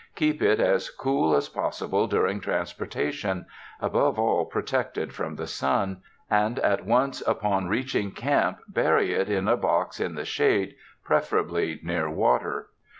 [0.15, 3.45] Keep it as cool as possible during transportation—
[3.79, 6.01] above all, protected from the sun—
[6.47, 11.79] and at once upon reaching camp bury it in a box in the shade, preferably
[11.83, 12.69] near water.